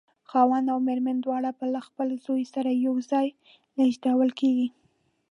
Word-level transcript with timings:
خاوند 0.29 0.67
او 0.73 0.79
مېرمن 0.87 1.17
دواړه 1.21 1.49
به 1.57 1.65
له 1.73 1.81
خپل 1.87 2.07
زوی 2.25 2.43
سره 2.53 2.71
یو 2.85 2.95
ځای 3.11 3.27
لېږدول 3.77 4.29
کېږي. 4.39 4.67